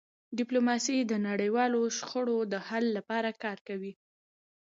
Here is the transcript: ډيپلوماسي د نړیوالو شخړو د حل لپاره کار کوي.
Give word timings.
ډيپلوماسي 0.37 0.97
د 1.03 1.13
نړیوالو 1.27 1.81
شخړو 1.97 2.37
د 2.51 2.53
حل 2.67 2.85
لپاره 2.97 3.29
کار 3.43 3.57
کوي. 3.67 3.93